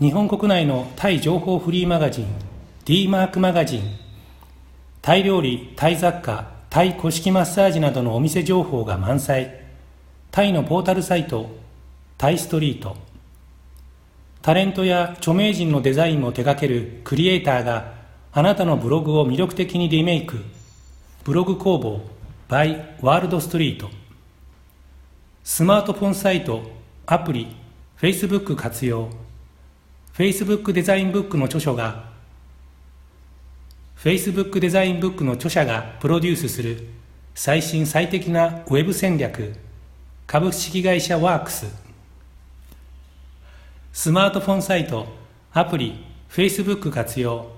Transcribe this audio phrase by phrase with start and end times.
[0.00, 2.26] 日本国内のタイ情報フリーマガジン
[2.84, 3.82] d マークマガジン
[5.00, 9.60] タイ料理、タイ雑貨、タイ古式マッサージなどのお店情報が満載。
[10.32, 11.48] タイのポータルサイト、
[12.18, 12.96] タイストリート。
[14.42, 17.92] タレントや著名人のデザインも手掛けるクリエイターが
[18.32, 20.38] あなたのブログを魅力的にリメイク。
[21.22, 22.00] ブログ工房
[22.48, 23.88] by ワールドストリート。
[25.44, 26.62] スマートフォンサイト、
[27.06, 27.54] アプリ、
[28.00, 29.08] Facebook 活用。
[30.16, 32.04] Facebook デザインブックの著書が
[33.98, 36.86] Facebook デザインブックの著者がプロデュースする
[37.34, 39.56] 最新最適なウェブ戦略
[40.28, 41.66] 株式会社ワークス。
[43.92, 45.08] スマートフォンサイト
[45.52, 47.50] アプリ Facebook 活用。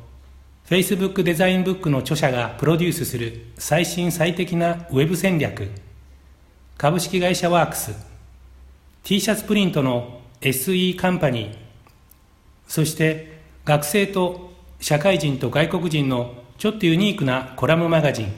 [0.66, 5.70] Facebook デザインブックの著者がプロデュースする最新最適なウェブ戦略。
[6.78, 7.92] 株式会社ワークス。
[9.02, 11.65] T シャツプリントの SE カンパニー。
[12.66, 18.32] そして学生と社会人と外国人のちょっとユニークなコラムマガジン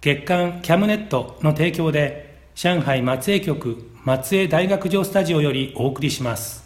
[0.00, 6.62] 月刊キャムネットの提供で上海松江局松江大学城スタジオよりお送りします。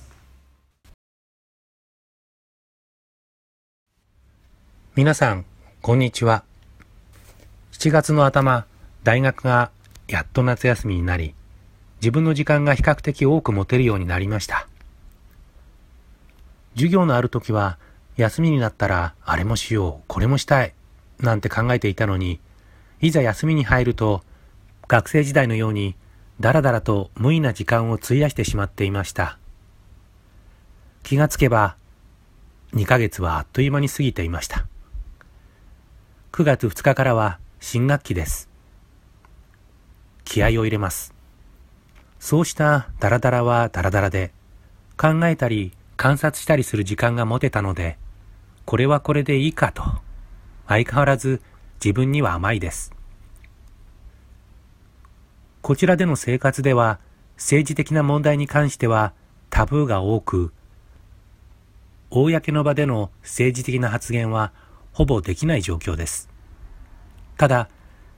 [4.97, 5.45] 皆さん
[5.81, 6.43] こんにちは。
[7.73, 8.67] 7月の頭
[9.05, 9.71] 大学が
[10.09, 11.35] やっと夏休みになり
[12.01, 14.68] 自分の時間が比較的多く持てるようになりました。
[16.79, 17.77] 授業のある時は
[18.17, 20.75] 休みになったらあれもしよう、これもしたい、
[21.19, 22.39] なんて考えていたのに、
[23.01, 24.23] いざ休みに入ると、
[24.87, 25.97] 学生時代のように
[26.39, 29.39] だらだらと無意な時間を費やしてしまっていました。
[31.03, 31.77] 気がつけば、
[32.75, 34.67] 2ヶ月はあっという間に過ぎていました。
[36.31, 38.49] 9月2日からは新学期です。
[40.25, 41.13] 気合を入れます。
[42.21, 44.33] そうしたダラダラはダラダラで、
[44.97, 47.99] 考えたり観察したりする時間が持てたので、
[48.65, 49.83] これはこれでいいかと、
[50.69, 51.43] 相変わらず
[51.85, 52.95] 自分には甘いです。
[55.61, 57.01] こちらでの生活では、
[57.37, 59.13] 政治的な問題に関しては
[59.51, 60.53] タブーが多く、
[62.11, 64.53] 公の場での政治的な発言は
[64.93, 66.31] ほぼできない状況です。
[67.37, 67.69] ただ、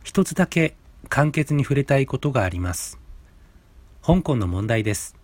[0.04, 0.76] 一つだけ
[1.08, 3.00] 簡潔に触れたいことがあります。
[4.02, 5.19] 香港の問題です。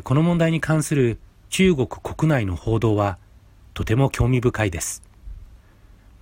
[0.00, 1.18] この問題に関する
[1.50, 3.18] 中国国内の報道は
[3.74, 5.02] とても興味深いです。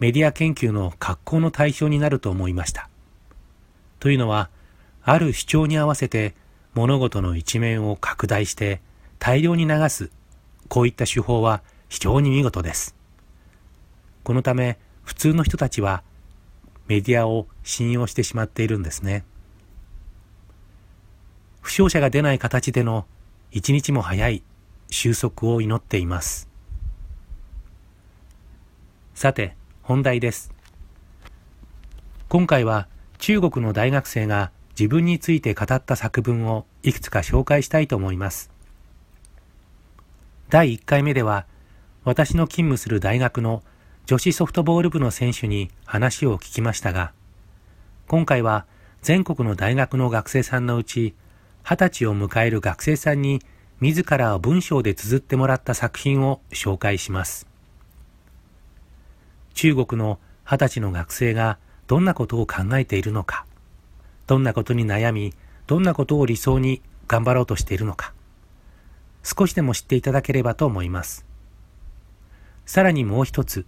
[0.01, 2.89] メディア研究の格好の対象になると思いました。
[4.01, 4.51] というのは、
[5.03, 6.35] ある主張に合わせて
[6.75, 8.81] 物事の一面を拡大して
[9.19, 10.11] 大量に流す、
[10.69, 12.97] こういった手法は非常に見事です。
[14.25, 16.03] このため、普通の人たちは
[16.87, 19.25] メディアを信用してしまっているんですね。
[21.61, 23.07] 負傷者が出ない形での
[23.53, 24.45] 一日も早い
[24.91, 26.49] 収束を祈っています。
[29.13, 30.53] さて、本題です。
[32.29, 32.87] 今回は
[33.19, 38.53] 中国の大学生が自分について語った作文をいくつか紹介したいと思います。
[40.49, 41.45] 第1回目では、
[42.05, 43.65] 私の勤務する大学の
[44.07, 47.13] 女子ソフトボール部の選手に話を聞きましたが、
[48.07, 48.65] 今回は
[49.03, 51.15] 全国の大学の学生さんのうち、
[51.63, 53.41] 二十歳を迎える学生さんに
[53.81, 57.47] 自ら文章で綴ってもらった作品を紹介します。
[59.55, 63.47] 中国の二十歳の学生がどんなことを考えているのか、
[64.27, 65.35] どんなことに悩み、
[65.67, 68.13] どんなことを理想に頑張ろうとしているのか、
[69.23, 71.27] 少しでも知っていただければと思います。
[72.67, 73.67] さらにもう一つ、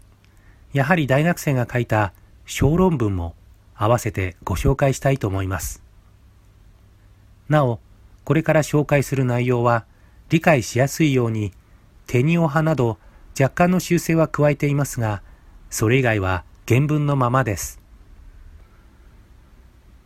[0.73, 2.13] やはり大学生が書いた
[2.47, 3.35] 小論文も
[3.75, 5.82] 合わせてご紹介したいと思います。
[7.49, 7.81] なお、
[8.25, 9.85] これから紹介する内容は
[10.29, 11.53] 理解しやすいように
[12.07, 12.99] テニオ派など
[13.39, 15.23] 若干の修正は加えていますが、
[15.71, 17.81] それ以外は原文のままです。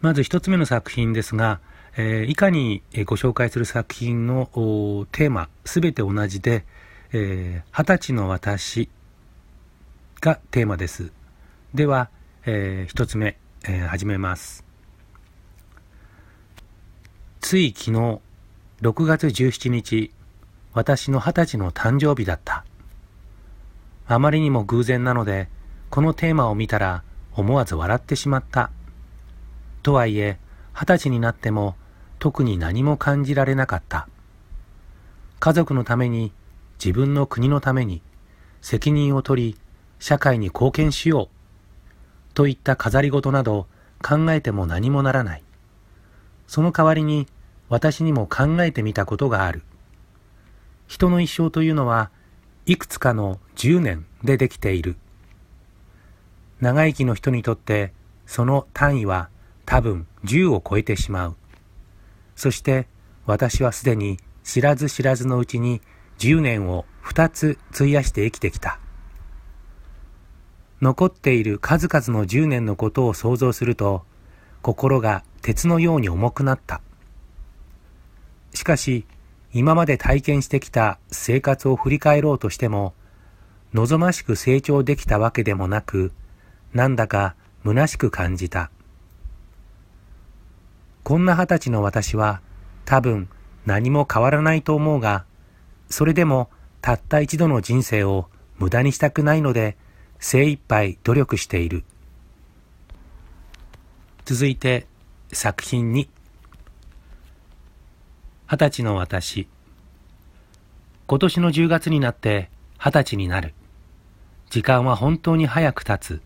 [0.00, 1.60] まず一つ目の作品ですが、
[1.96, 4.46] えー、以下にご紹介する作品の
[5.10, 6.64] テーマ、すべて同じで、
[7.12, 8.88] えー、二十歳の私
[10.20, 11.12] がテーマです。
[11.74, 12.10] では、
[12.44, 14.65] えー、一つ目、えー、始めます。
[17.48, 18.18] つい昨日、
[18.82, 20.10] 6月17日、
[20.74, 22.64] 私の二十歳の誕生日だった。
[24.08, 25.48] あまりにも偶然なので、
[25.88, 27.04] このテーマを見たら
[27.36, 28.72] 思わず笑ってしまった。
[29.84, 30.40] とはいえ、
[30.74, 31.76] 二十歳になっても
[32.18, 34.08] 特に何も感じられなかった。
[35.38, 36.32] 家族のために、
[36.84, 38.02] 自分の国のために、
[38.60, 39.58] 責任を取り、
[40.00, 42.34] 社会に貢献しよう。
[42.34, 43.68] といった飾り事など
[44.02, 45.44] 考えても何もならない。
[46.48, 47.28] その代わりに
[47.68, 49.62] 私にも考えてみたことがある。
[50.86, 52.10] 人の一生というのは
[52.66, 54.96] いくつかの10年でできている。
[56.60, 57.92] 長生きの人にとって
[58.26, 59.28] その単位は
[59.64, 61.36] 多分10を超えてしまう。
[62.34, 62.86] そして
[63.24, 65.80] 私はすでに知らず知らずのうちに
[66.18, 68.78] 10年を2つ費やして生きてきた。
[70.80, 74.04] 残っている数々の10年のことを想像すると
[74.62, 76.80] 心が鉄のように重くなった。
[78.56, 79.04] しかし
[79.52, 82.94] 今まで体験してきた生活を振り返ろうとしても、
[83.74, 86.12] 望ましく成長できたわけでもなく、
[86.72, 88.70] なんだか虚しく感じた。
[91.04, 92.40] こんな二十歳の私は
[92.84, 93.28] 多分
[93.66, 95.26] 何も変わらないと思うが、
[95.90, 96.48] それでも
[96.80, 98.28] たった一度の人生を
[98.58, 99.76] 無駄にしたくないので
[100.18, 101.84] 精一杯努力している。
[104.24, 104.86] 続いて
[105.30, 106.08] 作品に
[108.48, 109.48] 二十歳の私。
[111.08, 112.48] 今年の10月になって
[112.78, 113.54] 二十歳になる。
[114.50, 116.20] 時間は本当に早く経つ。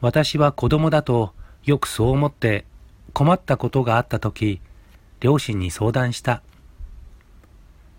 [0.00, 1.32] 私は子供だと
[1.62, 2.64] よくそう思って
[3.12, 4.60] 困ったことがあった時、
[5.20, 6.42] 両親に相談した。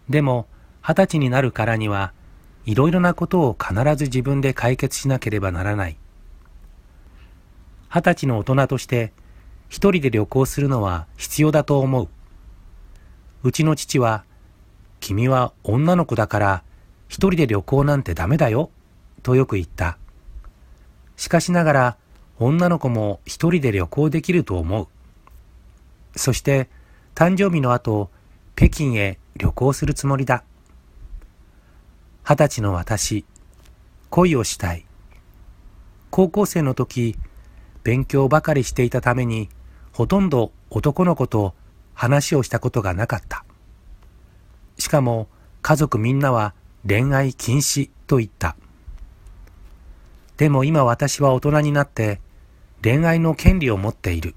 [0.10, 0.46] でも、
[0.82, 2.12] 二十歳になるからには、
[2.66, 5.96] いろいろなことを必ず自分で解決しなければならない。
[7.90, 9.14] 二十歳の大人として、
[9.70, 12.10] 一人で旅行するのは必要だと思う。
[13.48, 14.26] うちの父は、
[15.00, 16.64] 君は女の子だから
[17.08, 18.72] 一人で旅行なんてダメだよ、
[19.24, 19.98] とよく言った。
[21.16, 21.98] しかしながら
[22.40, 24.88] 女の子も一人で旅行できると思う。
[26.20, 26.68] そして
[27.16, 28.10] 誕生日の後、
[28.58, 30.44] 北京へ旅行するつもりだ。
[32.26, 33.24] 二十歳の私、
[34.10, 34.86] 恋をしたい。
[36.10, 37.16] 高校生の時、
[37.86, 39.48] 勉強ばかりしていたために、
[39.94, 41.54] ほとんど男の子と
[41.98, 43.44] 話をしたことがなかった。
[44.78, 45.28] しかも
[45.64, 46.54] 家族みんなは
[46.88, 48.56] 恋愛禁止と言った。
[50.38, 52.22] でも今私は大人になって
[52.84, 54.36] 恋愛の権利を持っている。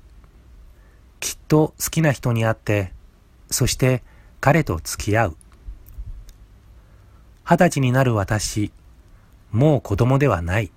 [1.20, 2.94] きっと好きな人に会って、
[3.50, 4.02] そして
[4.40, 5.36] 彼と付き合う。
[7.44, 8.72] 二十歳になる私、
[9.52, 10.72] もう子供ではない。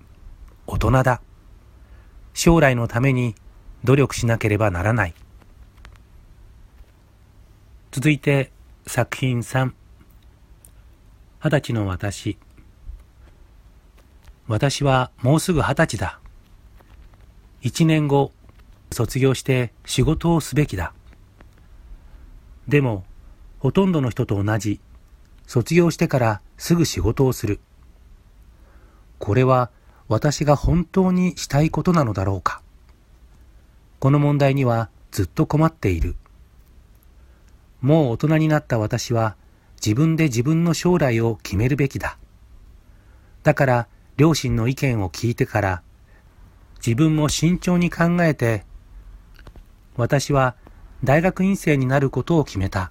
[0.66, 1.22] 大人だ。
[2.34, 3.34] 将来のために
[3.84, 5.14] 努力しなければならない。
[7.94, 8.50] 続いて
[8.88, 9.70] 作品3
[11.44, 12.36] 二十歳の私
[14.48, 16.18] 私はもうすぐ二十歳だ。
[17.62, 18.32] 一年後、
[18.90, 20.92] 卒業して仕事をすべきだ。
[22.66, 23.04] でも、
[23.60, 24.80] ほとんどの人と同じ、
[25.46, 27.60] 卒業してからすぐ仕事をする。
[29.20, 29.70] これは
[30.08, 32.60] 私が本当にしたいことなのだろうか。
[34.00, 36.16] この問題にはずっと困っている。
[37.84, 39.36] もう大人になった私は
[39.76, 42.16] 自分で自分の将来を決めるべきだ。
[43.42, 45.82] だから両親の意見を聞いてから
[46.78, 48.64] 自分も慎重に考えて
[49.96, 50.56] 私は
[51.04, 52.90] 大学院生になることを決めた。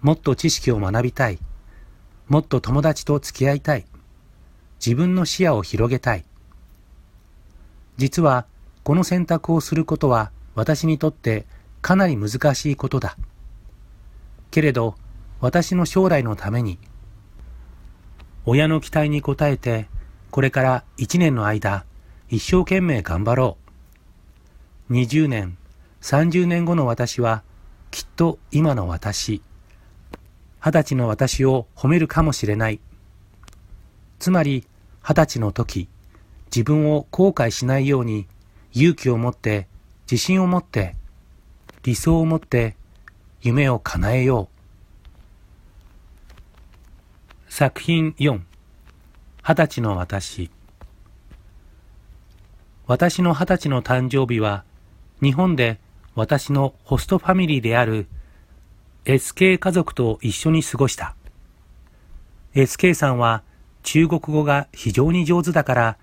[0.00, 1.40] もっと知識を学びたい。
[2.28, 3.84] もっと友達と付き合いたい。
[4.78, 6.24] 自分の視野を広げたい。
[7.96, 8.46] 実は
[8.84, 11.46] この選択をすることは私にとって
[11.80, 13.16] かなり難しいことだ。
[14.52, 14.94] けれど、
[15.40, 16.78] 私の将来のために、
[18.44, 19.88] 親の期待に応えて、
[20.30, 21.84] これから一年の間、
[22.28, 23.56] 一生懸命頑張ろ
[24.88, 24.92] う。
[24.92, 25.56] 20年、
[26.02, 27.42] 30年後の私は、
[27.90, 29.42] きっと今の私、
[30.60, 32.80] 二十歳の私を褒めるかもしれない。
[34.18, 34.66] つまり、
[35.02, 35.88] 二十歳の時、
[36.54, 38.26] 自分を後悔しないように、
[38.74, 39.66] 勇気を持って、
[40.10, 40.94] 自信を持って、
[41.84, 42.76] 理想を持って
[43.44, 44.48] 夢を叶えよ
[47.48, 47.52] う。
[47.52, 48.40] 作品4
[49.42, 50.48] 二十歳の私
[52.86, 54.64] 私の二十歳の誕生日は
[55.20, 55.80] 日本で
[56.14, 58.06] 私のホストファミリーである
[59.06, 61.16] SK 家族と一緒に過ごした。
[62.54, 63.42] SK さんは
[63.82, 65.98] 中国語が非常に上手だから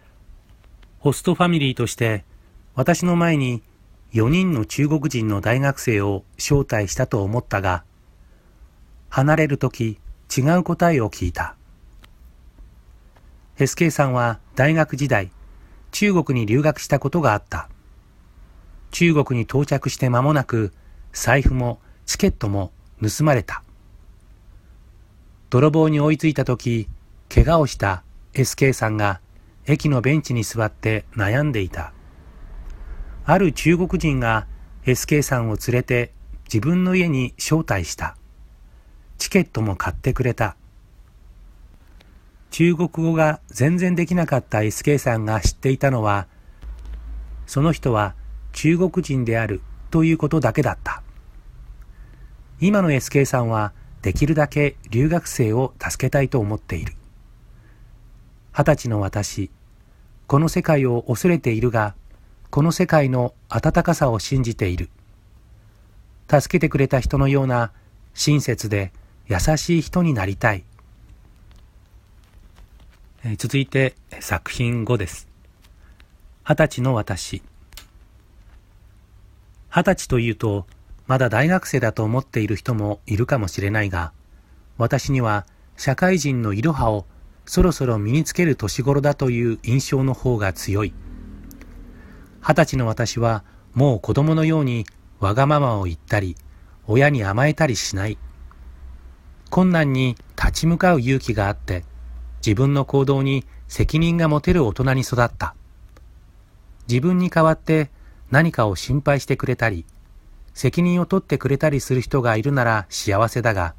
[0.99, 2.25] ホストファミリーとして
[2.75, 3.63] 私の前に
[4.13, 7.83] 4人の中国人の大学生を招待したと思ったが、
[9.09, 9.99] 離れるとき
[10.35, 11.55] 違う答えを聞いた。
[13.57, 15.31] SK さんは大学時代、
[15.91, 17.69] 中国に留学したことがあった。
[18.91, 20.73] 中国に到着して間もなく、
[21.13, 23.63] 財布もチケットも盗まれた。
[25.49, 26.87] 泥棒に追いついたとき、
[27.33, 29.19] 怪我をした SK さんが
[29.67, 31.93] 駅のベンチに座って悩んでいた。
[33.31, 34.47] ある中国人が
[34.85, 36.11] SK さんを連れて
[36.45, 38.17] 自分の家に招待した。
[39.19, 40.55] チケットも買ってくれた。
[42.49, 46.25] 中国語が全然できなかった SK さんが知っていたのは、
[47.45, 48.15] その人は
[48.51, 51.03] 中国人であるということだけだった。
[52.59, 56.95] 今の SK さんはできるだけ留学生を助けたいと思っている。
[58.57, 59.51] 二十歳の私、
[60.25, 61.93] この世界を恐れているが、
[62.51, 64.89] この世界の温かさを信じている。
[66.27, 67.71] 助けてくれた人のような
[68.15, 68.91] 親切で
[69.27, 70.63] 優しい人になりたい。
[73.23, 75.27] え続いて作品5です。
[76.43, 77.43] 二十歳の私。
[79.69, 80.65] 二十歳というと、
[81.05, 84.11] まだ大学生だと思っている人もいるかもしれないが、
[84.79, 85.45] 私には
[85.77, 87.05] 社会人のいろはを
[87.45, 90.93] そろそろ身につける年頃だという印象の方が強い。
[92.41, 93.43] 二十歳の私は
[93.73, 94.85] もう子供のように
[95.19, 96.35] わがままを言ったり、
[96.87, 98.17] 親に甘えたりしない。
[99.49, 101.83] 困難に立ち向かう勇気があって、
[102.45, 105.55] 自分の行動に責任が持てる大人に育った。
[106.87, 107.91] 自分に代わって
[108.31, 109.85] 何かを心配してくれたり、
[110.53, 113.75] 責任を取ってくれたりする人がいるなら幸せだが、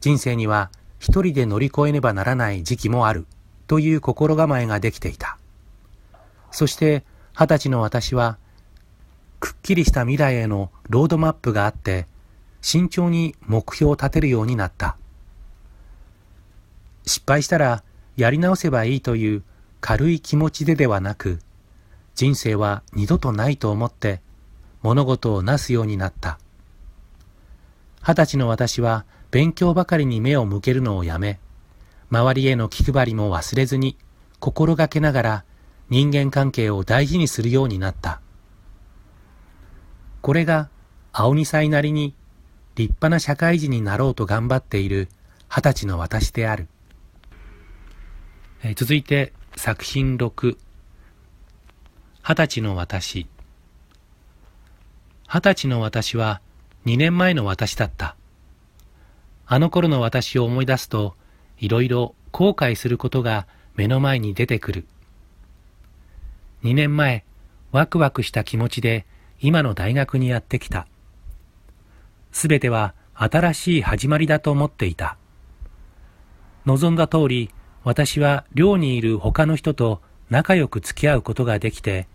[0.00, 3.26] 人生には一人で乗り越えねばならない時期もある
[3.66, 5.38] という心構えができていた。
[6.50, 8.38] そして二十歳の私は、
[9.40, 12.06] くっきりした未来へのロードマップがあって、
[12.60, 14.96] 慎重に目標を立てるようになった。
[17.04, 17.82] 失敗したら
[18.16, 19.42] やり直せばいいという
[19.80, 21.40] 軽い気持ちでではなく、
[22.14, 24.20] 人生は二度とないと思って
[24.82, 26.38] 物事をなすようになった。
[28.00, 31.40] 二十歳の私は勉強ばかりに目を向けるのをやめ、
[32.10, 33.96] 周りへの気配りも忘れずに
[34.38, 35.44] 心がけながら
[35.92, 38.22] 人間関係を大事にするようになった。
[40.22, 40.70] これが
[41.12, 42.14] 青二歳なりに
[42.76, 45.10] 立派な社会人になろうと頑張っている
[45.50, 46.66] 二十歳の私である。
[48.64, 50.56] え続いて作品6
[52.26, 53.26] 二十歳の私
[55.28, 56.40] 二十歳の私は
[56.86, 58.16] 2年前の私だった。
[59.44, 61.16] あの頃の私を思い出すと
[61.58, 64.86] いろいろ後悔することが目の前に出てくる。
[66.64, 67.24] 2年前
[67.72, 69.06] ワクワクした気持ちで
[69.40, 70.86] 今の大学にやってきた。
[72.30, 75.16] すべては新しい始まりだと思っていた。
[76.64, 77.50] 望んだ通り
[77.84, 80.00] 私は寮にいる他の人と
[80.30, 82.06] 仲良く付き合うことができて、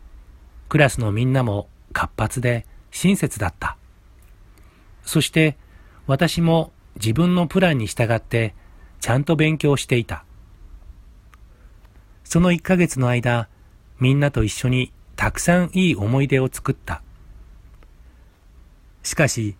[0.69, 3.77] クラスのみんなも活発で親切だった。
[5.03, 5.57] そして
[6.07, 8.55] 私も自分のプランに従って
[9.01, 10.23] ちゃんと勉強していた。
[12.23, 13.49] その1ヶ月の間、
[13.99, 17.01] みんなと一緒にたくさんいい思い出を作った。
[19.03, 19.55] しかし、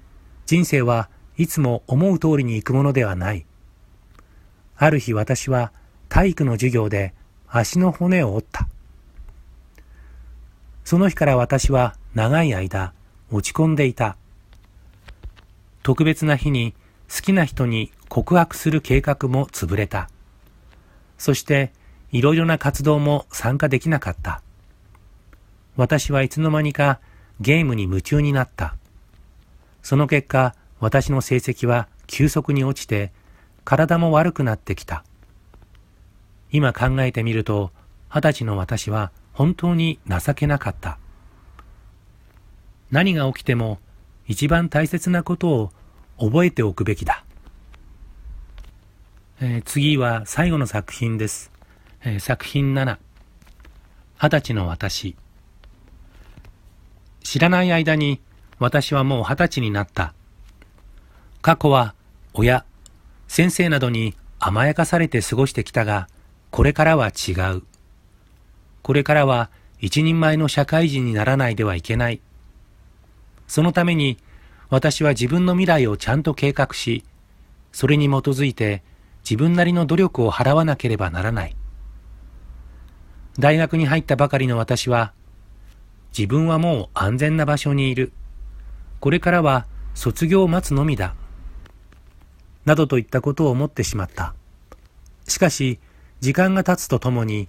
[0.46, 3.46] 人生はいつも思う通りに行くものではない。
[4.75, 5.72] ある日私は
[6.10, 7.13] 体育の授業で
[7.48, 8.67] 足の骨を折った。
[10.84, 12.94] その日から私は長い間
[13.32, 14.17] 落ち込んでいた。
[15.84, 16.74] 特別な日に
[17.13, 20.10] 好きな人に告白する計画も潰れた。
[21.17, 21.72] そして
[22.12, 24.42] いろいろな活動も参加できなかった。
[25.76, 27.00] 私はいつの間にか
[27.40, 28.76] ゲームに夢中になった。
[29.84, 33.12] その結果、私の成績は急速に落ちて、
[33.64, 35.04] 体も悪くなってきた。
[36.52, 37.72] 今考えてみると、
[38.10, 40.98] 二十歳の私は本当に情けなかった。
[42.90, 43.80] 何が起きても
[44.28, 45.72] 一番大切なことを
[46.20, 47.24] 覚えておくべきだ。
[49.40, 51.57] えー、次は最後の作品です。
[52.04, 52.98] えー、作品7。
[54.20, 55.16] 二十歳の私。
[57.24, 58.22] 知らない間に
[58.60, 60.13] 私はもう二十歳になった。
[61.42, 61.96] 過去は
[62.34, 62.66] 親、
[63.27, 66.08] 先生などに甘やかされて過ごしてきたが、
[66.51, 67.63] これからは違う。
[68.84, 69.50] これからは
[69.80, 72.22] 一人前の社会人にならないではいけない。
[73.48, 74.18] そのために
[74.70, 77.04] 私は自分の未来をちゃんと計画し、
[77.72, 78.84] それに基づいて
[79.24, 81.56] 自分なりの努力を払わなければならない。
[83.39, 85.13] 大学に入ったばかりの私は、
[86.17, 88.12] 自分はもう安全な場所にいる。
[89.00, 91.15] これからは卒業を待つのみだ。
[92.65, 94.34] などといったことを思ってしまった。
[95.27, 95.79] しかし、
[96.20, 97.48] 時間が経つとともに、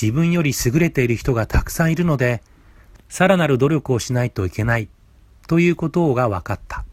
[0.00, 2.42] 自分より優れている人がたくさんいるので、
[3.08, 4.88] さらなる努力をしないといけない
[5.48, 6.84] ということが分かった。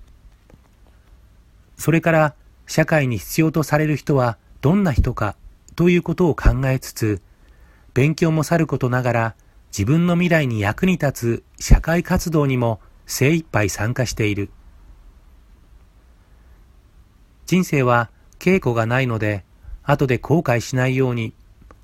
[1.78, 5.36] それから社会に必要とされる人はどんな人か
[5.76, 7.22] ということを考えつつ、
[7.98, 9.36] 勉強もさることながら
[9.72, 14.52] 自分の未来に役に立つ社会活動にも精一杯参加している。
[17.48, 19.46] 人生は稽古がないので、
[19.82, 21.34] 後で後悔しないように、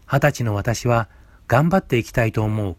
[0.06, 1.10] 二十歳の私は
[1.48, 2.76] 頑張っていきたいと思う。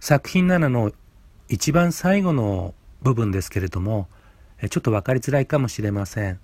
[0.00, 0.90] 作品7の
[1.50, 2.72] 一番最後の
[3.02, 4.08] 部分ですけれども、
[4.70, 6.40] ちょっと分かりづらいかもしれません。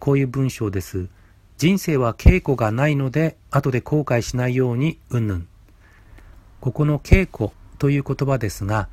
[0.00, 1.08] こういう文章です。
[1.56, 5.48] 人生は稽古がないので、後で後悔しないように、うんぬん。
[6.60, 8.88] ここの稽古という言葉ですが、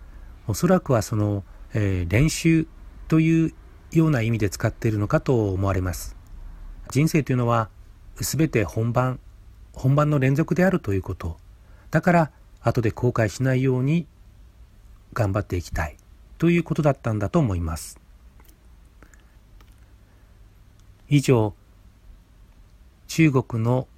[0.47, 2.67] おそらくはその、えー、練習
[3.07, 3.53] という
[3.91, 6.15] ような意味で使っているのかと思われます。
[6.91, 7.69] 人生というのは、
[8.21, 9.19] すべて本番、
[9.73, 11.37] 本番の連続であるということ。
[11.89, 14.05] だから、後で後悔しないように
[15.13, 15.97] 頑張っていきたい
[16.37, 17.99] ということだったんだと思います。
[21.09, 21.55] 以上、
[23.13, 23.89] 中国の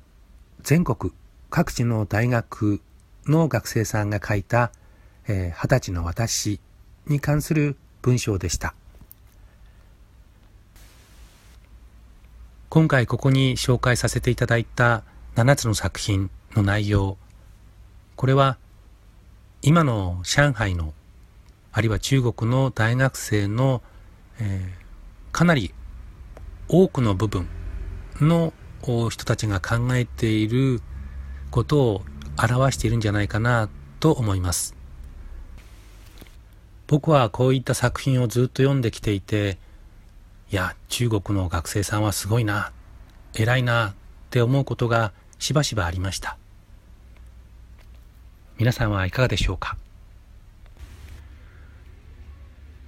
[0.63, 1.13] 全国
[1.51, 2.82] 各地の大学
[3.27, 4.72] の学生さんが書いた
[5.27, 6.60] 二十、ー、歳の私
[7.05, 8.74] に関する文章でした。
[12.70, 15.03] 今回ここに紹介させていただいた
[15.36, 17.17] 7つの作品の内容
[18.15, 18.58] これは
[19.62, 20.91] 今の上海の
[21.72, 23.84] あるいは中国の大学生の、
[24.39, 25.72] えー、かなり
[26.67, 27.48] 多くの部分
[28.20, 28.53] の
[29.10, 30.82] 人たちが考えている
[31.52, 32.02] ことを
[32.38, 34.75] 表しているんじゃないかなと思います。
[36.88, 39.58] 僕はこういった作品をずっと読んできていて、
[40.52, 42.72] いや、中国の学生さんはすごいな、
[43.34, 43.93] 偉いなっ
[44.30, 46.38] て思うことがしばしばありました。
[48.58, 49.78] 皆さんはいかがでしょうか？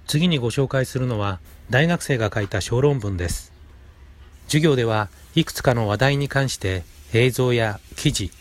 [0.06, 3.52] 次にご紹介するのは大学生が書いた小論文です。
[4.46, 8.32] 授業ではいくつかの話題に関して映像や記事、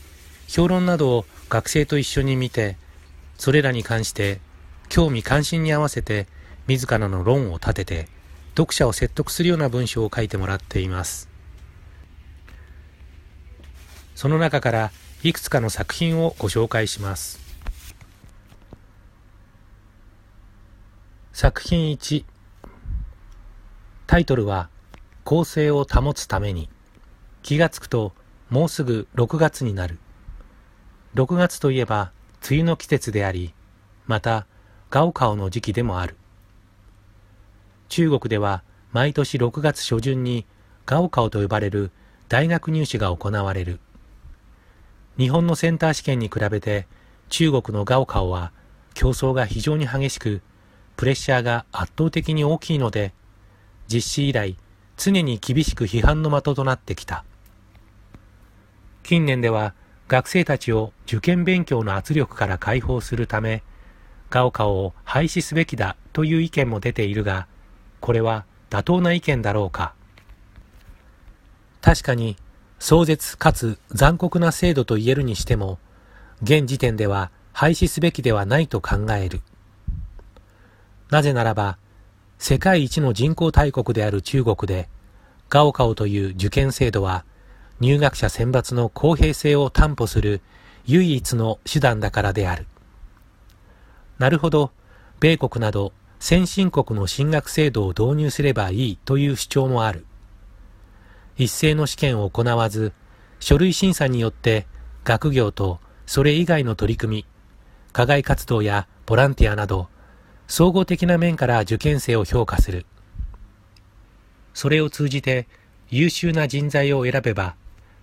[0.48, 2.78] 評論などを学生と一緒に見て、
[3.38, 4.40] それらに関して
[4.88, 6.26] 興味関心に合わせて
[6.68, 8.08] 自らの論を立てて
[8.52, 11.28] 読者を説得するような文章を書いてもらっています。
[14.16, 17.42] その中からいくつかの作品をご紹介します。
[21.34, 22.24] 作品1
[24.08, 24.70] タイトルは
[25.26, 26.70] 公正を保つために
[27.46, 28.12] 気がつくと
[28.50, 30.00] もうすぐ6月になる。
[31.14, 33.54] 6月といえば梅雨の季節であり
[34.08, 34.48] また
[34.90, 36.16] ガオカオの時期でもある。
[37.88, 40.48] 中国では毎年6月初旬に
[40.88, 41.92] ガオカオと呼ばれる
[42.30, 43.80] 大学入試が行われる。
[45.20, 46.88] 日本のセンター試験に比べて
[47.30, 48.54] 中国のガオカオは
[48.96, 50.42] 競争が非常に激しく、
[50.98, 53.14] プレッシャーが圧倒的に大きいので、
[53.88, 54.58] 実施以来
[54.98, 57.24] 常に厳しく批判の的となってきた。
[59.06, 59.76] 近年では
[60.08, 63.62] 学生たちを受験勉強の圧力から解放するため、
[64.32, 67.48] ガオカオを廃止すべきだという意見も出ているが、
[68.00, 69.94] これは妥当な意見だろうか。
[71.82, 72.36] 確かに
[72.80, 75.78] 壮絶かつ残酷な制度と言えるにしても、
[76.42, 79.42] 現時点では廃止すべきではないと考える。
[81.12, 81.78] なぜならば、
[82.40, 84.90] 世界一の人口大国である中国で、
[85.48, 87.24] ガオカオという受験制度は、
[87.80, 90.42] 入学者選抜の公平性を担保する
[90.86, 92.68] 唯一の手段だからである。
[94.18, 94.72] なるほど、
[95.20, 100.06] 米国など先進国の進学制度を導入すればいいという主張もある。
[101.38, 102.94] 一斉の試験を行わず、
[103.40, 104.66] 書類審査によって
[105.04, 107.26] 学業とそれ以外の取り組み、
[107.92, 109.90] 課外活動やボランティアなど、
[110.48, 112.86] 総合的な面から受験生を評価する。
[114.54, 115.48] それを通じて
[115.90, 117.56] 優秀な人材を選べば、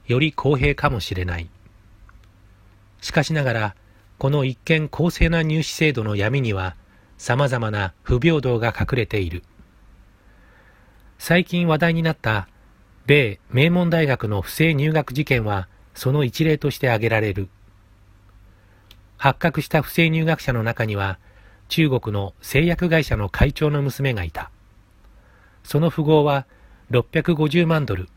[0.06, 1.48] より公平かもしれない。
[3.00, 3.76] しかしながら、
[4.18, 6.76] この一見公正な入試制度の闇には、
[7.18, 9.42] 様々な不平等が隠れている。
[11.18, 12.48] 最近話題になった
[13.06, 17.48] 米名門大学の不正入学事件はその一例として挙げられる。
[19.18, 21.20] 発覚した不正入学者の中には
[21.68, 24.50] 中国の製薬会社の会長の娘がいた。
[25.62, 26.46] その富豪は
[26.90, 28.08] 650万ドル、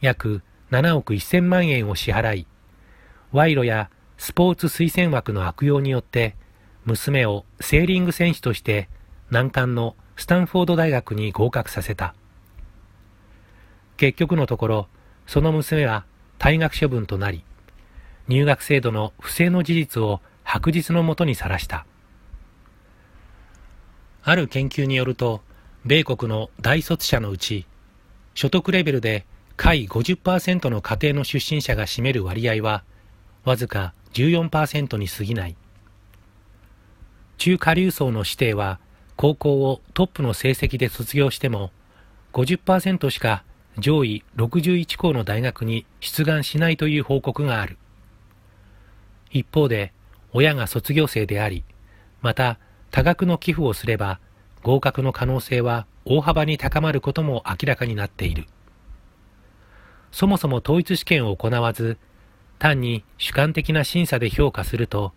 [0.00, 2.46] 約7億1000万円を支払い、
[3.32, 6.36] 賄賂やスポーツ推薦枠の悪用によって
[6.84, 8.88] 娘をセーリング選手として
[9.30, 12.14] 難関のスタンフォード大学に合格させた。
[13.96, 14.88] 結局のところ、
[15.26, 16.04] その娘は
[16.38, 17.44] 退学処分となり、
[18.28, 21.86] 入学制度の不正の事実を白日のもとにさらした。
[24.22, 25.42] ある研究によると、
[25.84, 27.66] 米国の大卒者のうち、
[28.34, 32.84] 所得レベルで下位50%の家庭の出身者が占める割合は、
[33.44, 35.56] わずか14%に過ぎない。
[37.38, 38.80] 中下流層の指定は、
[39.16, 41.70] 高校をトップの成績で卒業しても、
[42.32, 43.44] 50%しか
[43.78, 47.78] 上位61校の大学に出願しないという報告がある。
[49.30, 49.92] 一方で、
[50.32, 51.64] 親が卒業生であり、
[52.22, 52.58] また
[52.90, 54.18] 多額の寄付をすれば
[54.62, 58.46] 合格の可能性は大幅に高まることも明らかになっている。
[60.14, 61.98] そもそも統一試験を行わず、
[62.60, 65.12] 単に主観的な審査で評価すると、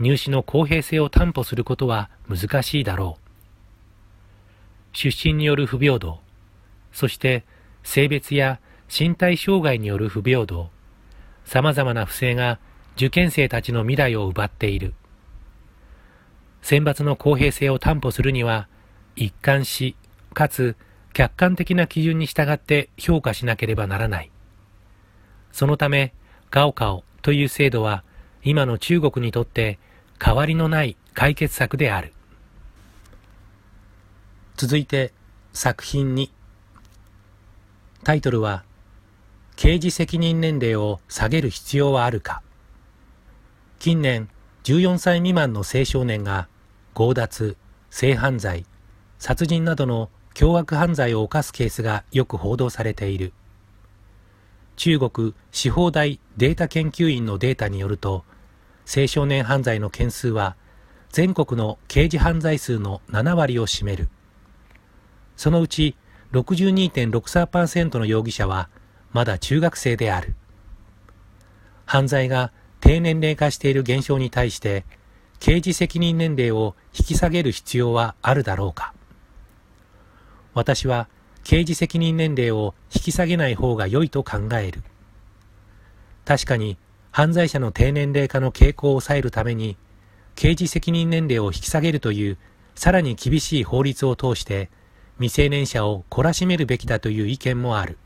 [0.00, 4.96] 入試の公平性を担保することは難しいだろう。
[4.96, 6.18] 出身による不平等、
[6.90, 7.44] そして
[7.84, 8.58] 性別や
[8.88, 10.70] 身体障害による不平等、
[11.44, 12.58] 様々な不正が
[12.96, 14.94] 受験生たちの未来を奪っている。
[16.62, 18.66] 選抜の公平性を担保するには、
[19.14, 19.94] 一貫し、
[20.34, 20.74] かつ
[21.16, 24.30] 客観的な基準に従って評価しなければならない。
[25.50, 26.12] そのため、
[26.50, 28.04] ガオカオという制度は、
[28.42, 29.78] 今の中国にとって
[30.22, 32.12] 変わりのない解決策である。
[34.58, 35.14] 続いて、
[35.54, 36.30] 作品に
[38.04, 38.62] タイトルは、
[39.56, 42.42] 刑事責任年齢を下げる必要はあるか。
[43.78, 44.28] 近年、
[44.64, 46.46] 14歳未満の青少年が
[46.94, 47.56] 強奪、
[47.88, 48.66] 性犯罪、
[49.18, 53.32] 殺人などの凶悪犯罪を犯すケースがよく報道されている。
[54.76, 58.22] 中国司法大データ研究院のデータによると、
[58.84, 60.54] 青少年犯罪の件数は
[61.08, 64.10] 全国の刑事犯罪数の7割を占める。
[65.38, 65.96] そのうち
[66.32, 68.68] 62.63%の容疑者は
[69.14, 70.34] まだ中学生である。
[71.86, 74.84] 犯罪が低年齢化している現象に対して
[75.40, 78.92] 刑事責任年齢を引き下げる必要はあるだろうか。
[80.56, 81.06] 私は
[81.44, 84.82] 刑事責任年齢を引き下げない方が良いと考える。
[86.24, 86.78] 確かに
[87.10, 89.76] 犯罪者の低年齢化の傾向を抑えるために
[90.34, 92.38] 刑事責任年齢を引き下げるという
[92.74, 94.70] さらに厳しい法律を通して
[95.18, 97.98] 未成年者を懲らしめるべきだという意見もある。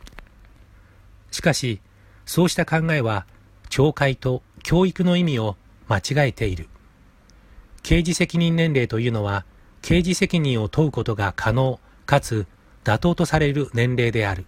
[1.30, 1.80] しかし、
[2.26, 3.26] そうした考えは、
[3.68, 5.56] 懲戒と教育の意味を
[5.88, 6.68] 間違えている。
[7.82, 9.44] 刑事責任年齢というのは、
[9.82, 12.48] 刑事責任を問うことが可能かつ
[12.82, 14.44] 妥当とされる年齢である。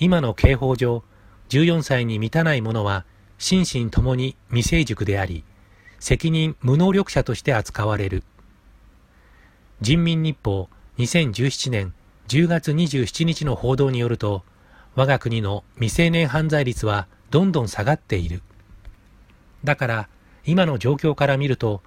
[0.00, 1.04] 今の刑法上、
[1.50, 3.04] 14歳に満たない者は、
[3.38, 5.44] 心身ともに未成熟であり、
[6.00, 8.24] 責任無能力者として扱われる。
[9.80, 11.94] 人民日報2017年
[12.26, 14.42] 10月27日の報道によると、
[14.96, 18.42] 我が国の未成年犯罪率はどんどん下がっている。
[19.62, 20.08] だから、
[20.44, 21.84] 今の状況から見ると、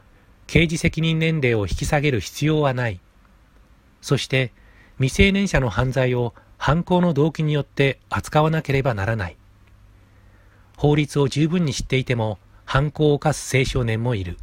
[0.47, 3.01] 刑事責任年齢を引き下げる必要はない。
[4.05, 4.51] そして、
[4.97, 9.35] 未成年者の犯罪を犯行の動機によって扱わなければならない。
[10.77, 14.37] 法律を十分に知っていても、犯行を犯す青少年もいる。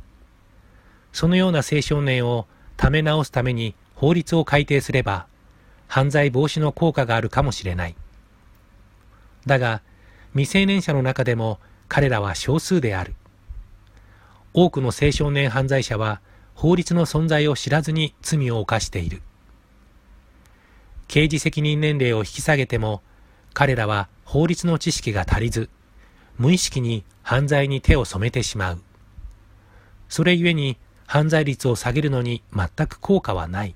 [1.12, 5.26] そのような青少年をため直すために法律を改定すれば、
[5.86, 7.94] 犯罪防止の効果があるかもしれない。
[9.46, 9.80] だが、
[10.32, 13.14] 未成年者の中でも彼らは少数である。
[14.54, 16.20] 多くの青少年犯罪者は
[16.56, 19.22] 法律の存在を知らずに罪を犯している。
[21.12, 23.02] 刑事責任年齢を引き下げても、
[23.52, 25.68] 彼らは法律の知識が足りず、
[26.38, 28.82] 無意識に犯罪に手を染めてしまう。
[30.08, 33.74] それゆえに犯罪率を下げるのに全く効果はない。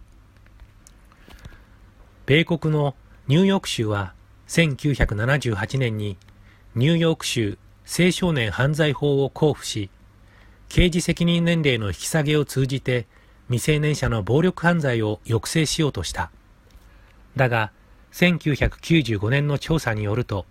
[2.24, 2.94] 米国の
[3.26, 4.14] ニューヨーク州は
[4.48, 6.16] 1978年に
[6.74, 9.90] ニューヨーク州青少年犯罪法を公布し、
[10.70, 13.06] 刑事責任年齢の引き下げを通じて
[13.48, 16.30] 未成年者の暴力犯罪を抑制しようとした。
[17.36, 17.70] だが、
[18.12, 20.46] 1995年の調査によると、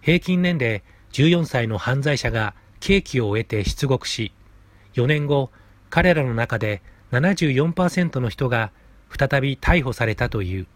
[0.00, 4.32] 平均年齢14歳の犯罪者が刑期を終えて出国し、
[4.94, 5.50] 4年後、
[5.88, 8.72] 彼らの中で74%の人が
[9.16, 10.66] 再び逮捕されたという。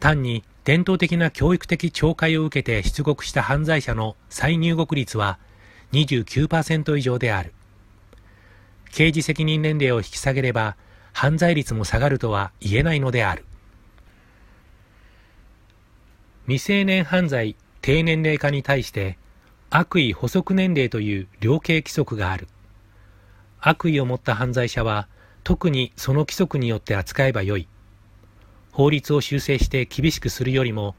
[0.00, 5.38] 単に伝統的な教育的懲戒を受けて出国した犯罪者の再入国率は
[5.92, 7.52] 29%以上である。
[8.90, 10.76] 刑事責任年齢を引き下げれば
[11.12, 13.44] 犯罪率も下がるとは言えないのである。
[16.48, 19.18] 未成年犯罪低年齢化に対して
[19.68, 22.48] 悪意補足年齢という量刑規則がある。
[23.60, 25.08] 悪意を持った犯罪者は
[25.44, 27.68] 特にその規則によって扱えばよい。
[28.72, 30.94] 法律を修正して厳しくするよりも、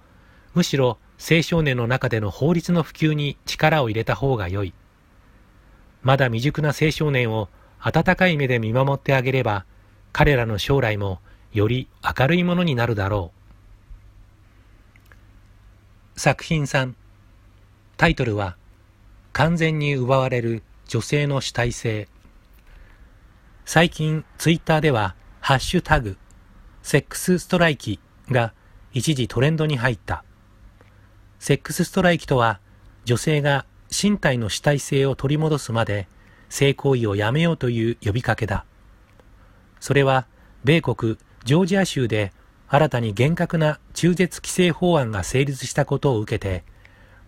[0.54, 4.76] むしろ青少年の中での法律の普及に力を入れた方がよい。
[6.04, 9.66] まだ未熟な青少年を温かい目で見守ってあげれば、
[10.14, 11.22] 彼らの将来も
[11.54, 11.88] より
[12.20, 13.39] 明るいものになるだろう。
[16.20, 16.96] 作品3
[17.96, 18.58] タイトルは
[19.32, 22.10] 完全に奪われる女性の主体性。
[23.64, 26.18] 最近ツイッターではハッシュタグ
[26.84, 28.54] セックスストライキが
[28.92, 30.26] 一時トレンドに入った。
[31.40, 32.60] セックスストライキとは
[33.06, 36.10] 女性が身体の主体性を取り戻すまで
[36.50, 38.66] 性行為をやめようという呼びかけだ。
[39.80, 40.28] それは
[40.66, 42.34] 米国ジョージア州で
[42.72, 46.64] 新たに厳格な中絶規制法案が成立したことを受けて、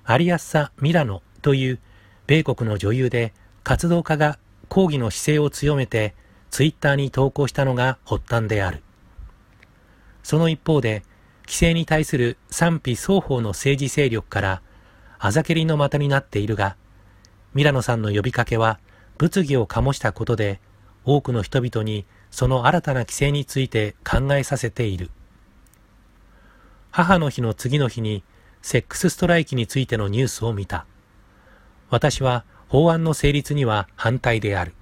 [0.03, 1.79] アリアッサ・ミラノという
[2.27, 4.37] 米国の女優で活動家が
[4.69, 6.13] 抗議の姿勢を強めて
[6.51, 8.83] ツイッターに投稿したのが発端である。
[10.21, 11.03] その一方で、
[11.47, 14.61] 規制に対する賛否双方の政治勢力から
[15.17, 16.75] あざけりの的になっているが、
[17.53, 18.79] ミラノさんの呼びかけは
[19.17, 20.61] 物議を醸したことで
[21.03, 25.09] 多くの人々にその新たな規制について考えさせている。
[26.91, 28.23] 母の日の次の日に
[28.61, 30.85] セックスストライキについてのニュースを見た。
[31.89, 34.73] 私は法案の成立には反対である。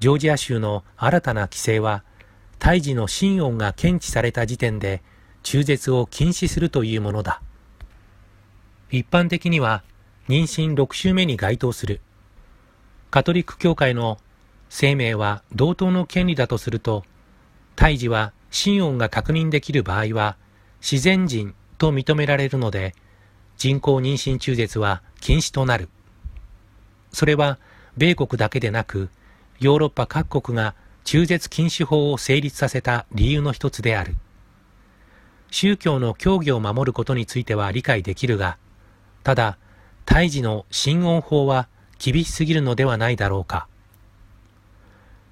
[0.00, 2.02] ジョージア州の新たな規制は、
[2.58, 5.02] 胎児の心音が検知された時点で
[5.42, 7.40] 中絶を禁止するというものだ。
[8.90, 9.82] 一般的には
[10.28, 12.00] 妊娠6週目に該当する。
[13.10, 14.18] カトリック教会の
[14.68, 17.04] 生命は同等の権利だとすると、
[17.76, 20.36] 胎児は心音が確認できる場合は、
[20.88, 22.94] 自然人と認められるので、
[23.56, 25.88] 人工妊娠中絶は禁止となる。
[27.10, 27.58] それは、
[27.96, 29.10] 米国だけでなく、
[29.58, 34.14] ヨーロッパ各国が中絶禁止法を成立させた理由の一つである。
[35.50, 38.56] 宗教の教義を守ることについては理解できるが、
[39.24, 39.58] ただ、
[40.04, 41.66] 胎児の心音法は
[41.98, 43.66] 厳しすぎるのではないだろうか。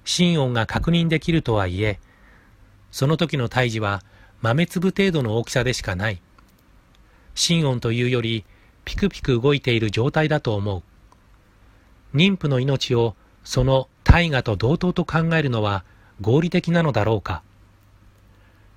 [0.03, 2.01] 心音が確認できるとはいえ、
[2.91, 4.03] その時の胎児は
[4.45, 6.21] 豆粒程度の大きさでしかない。
[7.33, 8.45] 心音というより、
[8.85, 10.83] ピクピク動いている状態だと思
[12.13, 12.15] う。
[12.15, 15.83] 妊婦の命をその大河と同等と考えるのは
[16.21, 17.41] 合理的なのだろうか。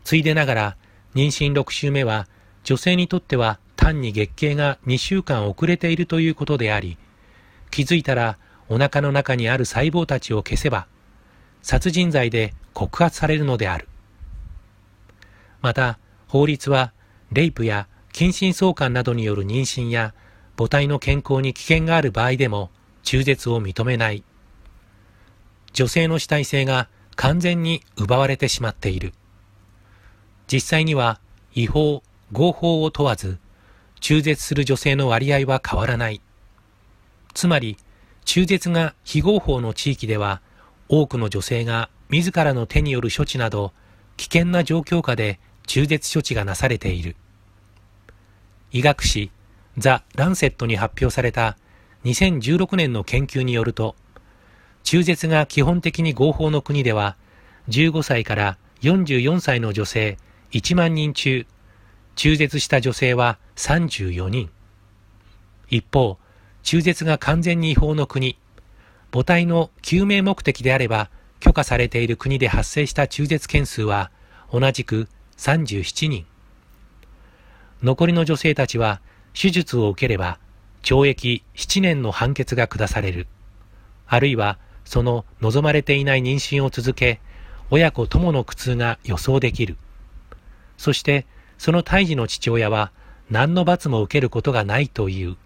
[0.04, 0.76] ついでながら、
[1.14, 2.26] 妊娠6週目は
[2.64, 6.96] 女性にとっては単に月経が2週間遅れているということであり、
[7.70, 8.38] 気づいたら
[8.70, 10.86] お腹の中にある細胞たちを消せば
[11.60, 13.86] 殺人罪で告発されるのである。
[15.60, 16.92] また、法律は、
[17.32, 20.14] レイプや近親相関などによる妊娠や
[20.56, 22.70] 母体の健康に危険がある場合でも
[23.02, 24.24] 中絶を認めない。
[25.72, 29.12] 女性の主体性が完全に奪われてしまっている。
[30.50, 31.20] 実際には
[31.54, 33.38] 違法、合法を問わず、
[34.00, 36.20] 中絶する女性の割合は変わらない。
[37.34, 37.76] つまり、
[38.24, 40.40] 中絶が非合法の地域では、
[40.88, 43.72] 多くの女性が自らの手による処置など
[44.16, 45.38] 危険な状況下で
[45.68, 47.14] 中絶処置がなされている。
[48.72, 49.30] 医学誌
[49.76, 51.56] ザ・ランセットに発表された
[52.04, 53.94] 2016年の研究によると、
[54.82, 57.16] 中絶が基本的に合法の国では、
[57.68, 60.16] 15歳から44歳の女性
[60.52, 61.46] 1万人中、
[62.16, 64.50] 中絶した女性は34人。
[65.68, 66.16] 一方、
[66.62, 68.38] 中絶が完全に違法の国、
[69.12, 74.10] 母体の救命目的であれば許可されている国で発生した中絶件数は
[74.50, 76.26] 同じく37人。
[77.80, 79.00] 残りの女性たちは
[79.40, 80.40] 手術を受ければ
[80.82, 83.28] 懲役7年の判決が下される。
[84.08, 87.20] あるいはその望まれていない妊娠を続け、
[87.70, 89.76] 親子ともの苦痛が予想できる。
[90.76, 91.24] そして
[91.56, 92.90] その胎児の父親は
[93.30, 95.36] 何の罰も受けることがないという。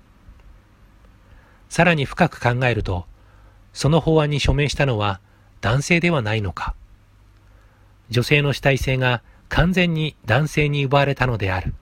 [1.68, 3.04] さらに深く考えると、
[3.74, 5.20] その法案に署名したのは
[5.60, 6.74] 男性ではないのか。
[8.08, 11.74] 女性の主体性が完全に男性に奪われたのである。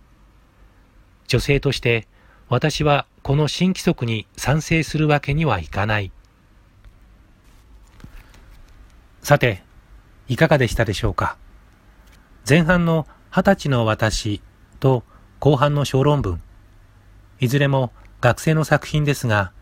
[1.28, 2.08] 女性として
[2.48, 6.10] 私はこの新規則に賛成するわけにはいかない。
[9.22, 9.62] さて、
[10.26, 11.36] いかがでしたでしょうか？
[12.48, 14.42] 前半の二十歳の私
[14.80, 15.04] と
[15.38, 16.42] 後半の小論文、
[17.38, 19.52] いずれも学生の作品ですが、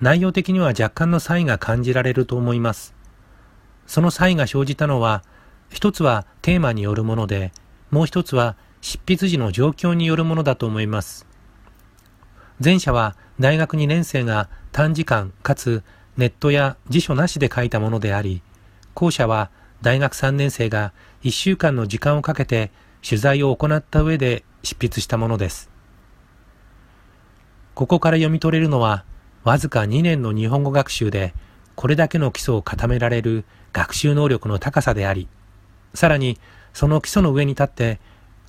[0.00, 2.92] 内容的には若干の差異が感じられると思います。
[3.86, 5.22] その差異が生じたのは、
[5.72, 7.52] 一つはテーマによるもので、
[7.90, 11.26] もう一つは執筆時の状況によるものだと思います。
[12.62, 15.82] 前者は大学2年生が短時間かつ
[16.16, 18.42] ネットや辞書なしで書いたものであり、
[18.94, 20.92] 後者は大学3年生が
[21.24, 22.70] 1週間の時間をかけて
[23.02, 25.70] 取材を行った上で執筆したものです。
[27.74, 29.04] ここから読み取れるのは、
[29.42, 31.34] わずか2年の日本語学習で、
[31.74, 35.26] これだけの基礎を固められる学習能力の高さであり、
[35.94, 36.38] さらに
[36.72, 38.00] その基礎の上に立って、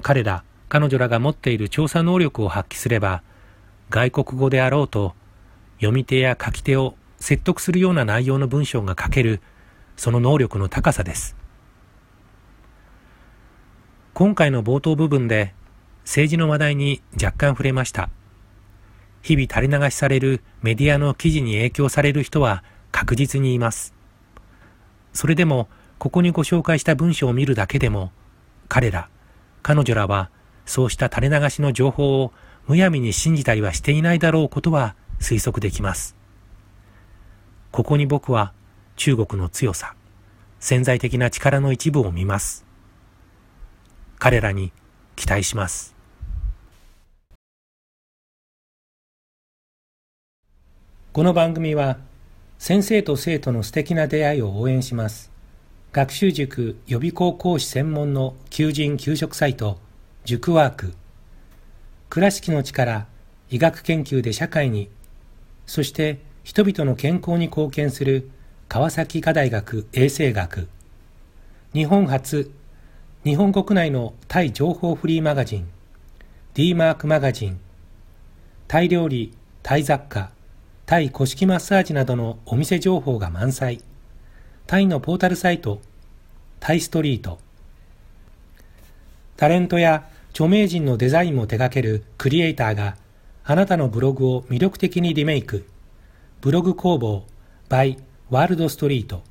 [0.01, 3.21] 彼ら、彼女らが持っている調査能力を発揮すれば、
[3.89, 5.13] 外国語であろうと、
[5.77, 9.41] 読み手や書き手を説得するような内容の文章が書ける、
[9.97, 11.36] その能力の高さです。
[14.13, 15.53] 今回の冒頭部分で
[16.03, 18.10] 政治の話題に若干触れました。
[19.21, 23.93] 日々垂れ流しされるメディアの記事に影響される人は確実にいます。
[25.13, 25.69] それでも、
[26.04, 28.12] ここにご紹介した文章を見るだけでも、
[28.68, 29.08] 彼ら、
[29.62, 30.32] 彼女らは、
[30.66, 32.34] そうした垂れ流しの情報を
[32.68, 36.18] むやみに信じたりはしていないだろうことは推測できます。
[37.72, 38.52] ここに僕は
[38.98, 39.96] 中国の強さ、
[40.60, 42.66] 潜在的な力の一部を見ます。
[44.20, 44.74] 彼らに
[45.16, 45.96] 期待します。
[51.13, 51.98] この番組は
[52.60, 55.33] 先生と生徒の素敵な出会いを応援します
[55.93, 59.77] 学習塾予備校講師専門の求人・給食サイト
[60.25, 60.95] 塾ワーク。
[62.10, 63.06] 倉敷の力
[63.51, 64.89] 医学研究で社会に
[65.67, 68.32] そして人々の健康に貢献する
[68.69, 70.67] 川崎科大学衛生学。
[71.73, 72.51] 日本初
[73.23, 75.69] 日本国内のタイ情報フリーマガジン
[76.56, 77.60] D マークマガジン。
[78.67, 80.32] タイ料理タイ雑貨
[80.88, 83.84] タイ古式マッサージなどのお店情報が満載。
[84.65, 85.82] タイのポータルサイト、
[86.60, 87.38] タイストリート。
[89.36, 92.95] タレントや著名人のデザインも手掛けるクリエイターが
[93.43, 95.65] あなたのブログを魅力的にリメイク。
[96.39, 97.26] ブログ工房
[97.69, 97.97] by
[98.30, 99.21] ワールドストリート。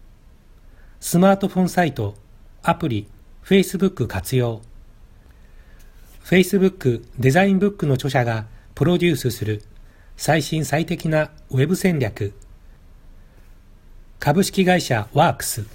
[1.01, 2.14] スマートフォンサイト、
[2.62, 3.09] アプリ、
[3.42, 4.61] Facebook 活用。
[6.25, 9.62] Facebook デザインブックの著者がプロデュースする
[10.16, 12.35] 最新最適なウェブ戦略
[14.25, 15.67] 株式会社ワークス。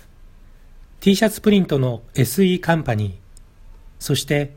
[1.02, 3.14] T シャツプリントの SE カンパニー。
[4.00, 4.54] そして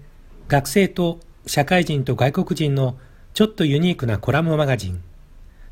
[0.47, 2.97] 学生と社会人と外国人の
[3.35, 5.03] ちょっとユニークなコラムマガジン。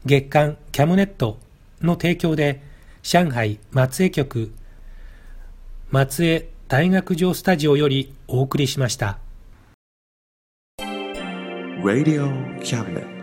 [0.04, 1.38] 月刊キャムネット
[1.80, 2.60] の提供で
[3.04, 4.52] 上海松江局
[5.92, 9.20] 松江大学城スタジオよりお送りしました。
[11.84, 12.32] Radio
[12.64, 13.17] Cabinet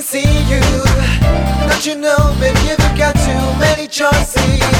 [0.00, 0.60] you
[1.68, 4.79] but you know, baby, you've got too many choices.